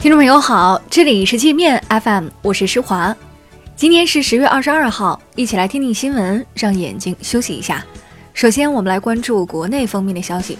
[0.00, 3.14] 听众朋友好，这里是界面 FM，我是施华。
[3.76, 7.84] 今天是十月二十二号，一起来听听新闻，让眼睛休息一下。
[8.32, 10.56] 首先，我们来关注国内方面的消息。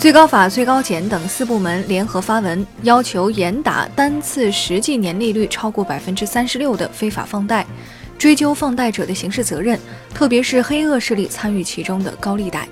[0.00, 7.64] 最高法、最高检等四部门联合发文，要求严打单次实际年利率超过百分之三十六的非法放贷，
[8.18, 9.78] 追究放贷者的刑事责任，
[10.12, 12.66] 特别是黑恶势力参与其中的高利贷。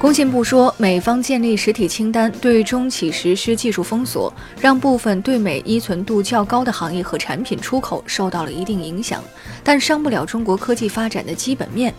[0.00, 9.22] 工信部说，美方建立实体清单，对中企实施技术封锁，让部分对美依存度较高的行业和产品出口受到了一定影响，
[9.62, 11.94] 但伤不了中国科技发展的基本面。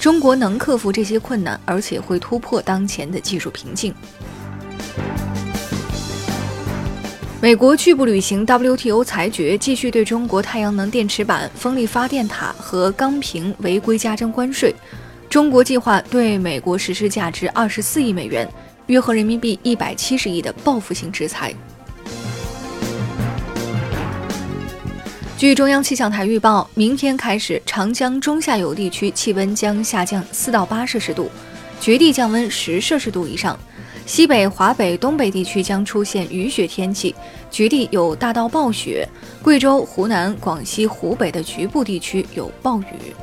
[0.00, 3.94] 中国能克服这些困难，而且会突破当前的技术瓶颈。
[7.40, 14.74] 美国拒不履行 WTO 裁决，继续对中国太阳能电池板、风力发电塔和钢瓶违规加征关税。
[15.36, 18.48] 中国计划对美国实施价值二十四亿美元
[18.88, 21.52] （约合人民币一百七十亿）的报复性制裁。
[25.36, 31.30] 据中央气象台预报，明天开始，长江中下游地区气温将下降四到八摄氏度，
[31.82, 33.54] 局地降温十摄氏度以上；
[34.06, 37.14] 西北、华北、东北地区将出现雨雪天气，
[37.50, 39.06] 局地有大到暴雪；
[39.42, 43.14] 贵州、湖南、广西、湖北的局部地区有暴雨。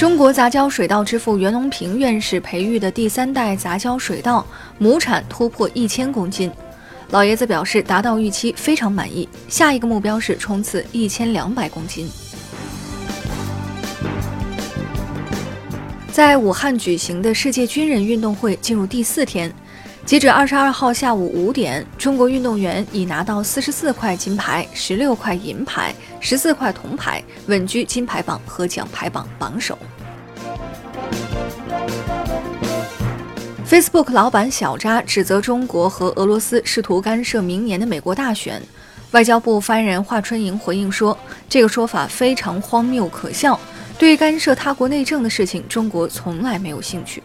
[0.00, 4.46] 中国杂交水稻之父袁隆平院士培育的第三代杂交水稻
[4.78, 6.50] 亩产突破一千公斤，
[7.10, 9.28] 老爷子表示达到预期，非常满意。
[9.46, 12.10] 下一个目标是冲刺一千两百公斤。
[16.10, 19.52] 在武汉举行的世界军人运动会进入第四天，
[20.10, 29.78] 截止二十二号下午五点，中国运动员已拿到四十四块金牌、十六块银牌、十四块铜牌，稳居金牌榜和奖牌榜榜首。
[33.64, 38.60] Facebook 老板小扎指责中国和俄罗斯试图干涉明年的美国大选。
[39.12, 41.16] 外交部发言人华春莹回应说
[41.48, 43.56] ：“这个说法非常荒谬可笑，
[43.96, 47.22] 对干涉他国内政的事情，中国从来没有兴趣。”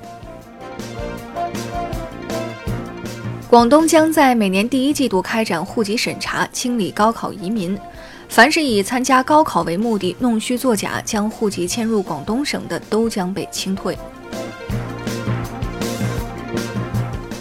[3.56, 7.80] 广东将在每年第一季度开展户籍审查，清理高考移民。
[8.28, 13.98] 凡是以参加高考为目的弄虚作假将户籍迁入广东省的，都将被清退。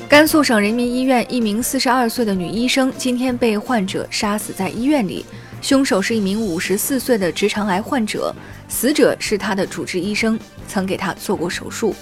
[0.08, 5.26] 甘肃省人民医院一名四十二岁的女医生今天被患者杀死在医院里，
[5.60, 8.32] 凶手是一名五十四岁的直肠癌患者，
[8.68, 10.38] 死者是他的主治医生，
[10.68, 11.92] 曾给他做过手术。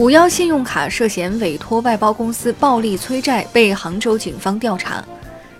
[0.00, 5.04] 五幺信用卡涉嫌委托外包公司暴力催债，被杭州警方调查。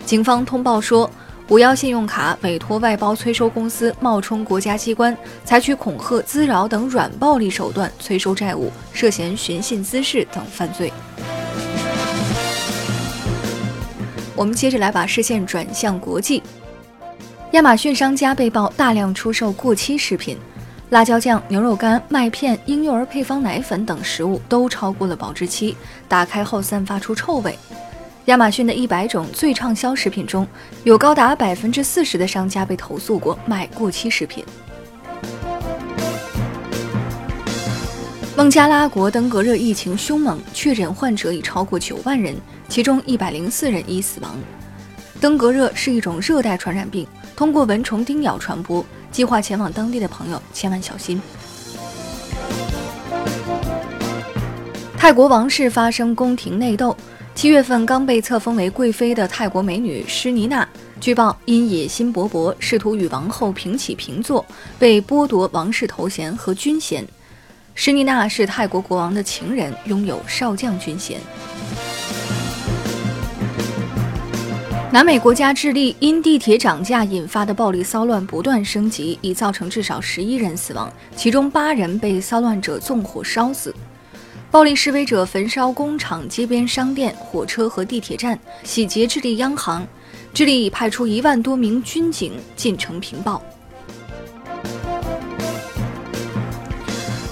[0.06, 1.08] 警方通报说。
[1.48, 5.14] 五幺信用卡委托外包催收公司冒充国家机关，
[5.44, 10.90] 采取恐吓、滋扰等软暴力手段催收债务，涉嫌寻衅滋事等犯罪。
[14.34, 16.42] 我们接着来把视线转向国际，
[17.50, 20.38] 亚马逊商家被曝大量出售过期食品，
[20.90, 25.76] 辣椒酱、牛肉干、麦片、婴幼儿配方奶粉等食物都超过了保质期，
[26.08, 27.56] 打开后散发出臭味。
[28.24, 30.44] 亚马逊的一百种最畅销食品中，
[30.82, 34.44] 有高达百分之四十的商家被投诉过卖过期食品。
[38.36, 42.34] 孟加拉国登革热疫情凶猛，确诊患者已超过九万人，
[42.68, 44.36] 其中一百零四人已死亡。
[45.20, 48.84] 登革热是一种热带传染病，通过蚊虫叮咬传播。
[49.10, 51.20] 计划前往当地的朋友千万小心。
[54.96, 56.96] 泰国王室发生宫廷内斗。
[57.32, 60.68] 七月份刚被册封为贵妃的泰国美女施妮娜，
[61.00, 64.44] 据报因野心勃勃，试图与王后平起平坐，
[64.78, 67.06] 被剥夺王室头衔和军衔。
[67.74, 71.18] 施妮娜是泰国国王的情人，拥有少将军衔。
[74.92, 83.72] 南美国家智利因地铁涨价引发的暴力骚乱不断升级，已造成至少十一人死亡，其中八人被骚乱者纵火烧死。
[84.50, 89.86] 暴力示威者焚烧工厂、街边商店、火车和地铁站，洗劫智利央行。
[90.34, 93.40] 智利已派出一万多名军警进城平暴。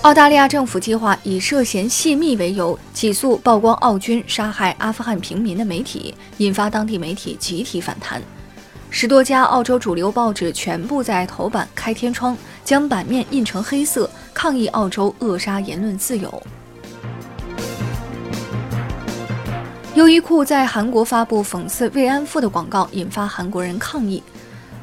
[0.03, 8.23] 澳大利亚政府计划以涉嫌泄密为由起诉曝光澳军杀害阿富汗平民的媒体，引发当地媒体集体反弹。
[8.91, 16.43] 十多家澳洲主流报纸全部在头版开天窗，将版面印成黑色，抗议澳洲扼杀言论自由。
[19.97, 24.23] 优衣库在韩国发布讽刺慰安妇的广告，引发韩国人抗议。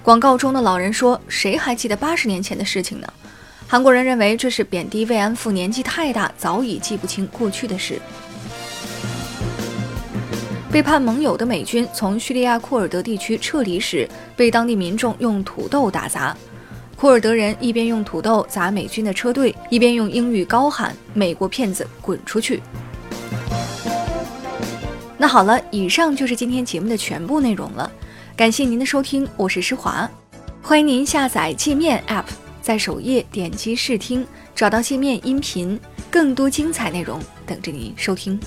[0.04, 3.08] 广告中的老人说：“谁还记得八十年前的事情呢？
[3.68, 8.00] 韩国人认为这是贬低慰安妇年纪太大，早已记不清过去的事。
[10.72, 16.36] 背叛盟友的美军从叙利亚库尔德地区撤离时，被当地民众用土豆打砸。
[16.96, 22.62] 库尔德人一边用土豆砸美军的车队，一边用英语高喊：“美国骗子，滚出去！”
[25.18, 27.92] 那好了，以上就是今天节目的全部内容了。
[28.38, 30.10] 感谢您的收听，我是施华，
[30.62, 32.26] 欢迎您下载界面 App，
[32.66, 34.26] 在首页点击试听，
[34.56, 35.80] 找到界面音频，
[36.10, 38.40] 更多精彩内容等着您收听。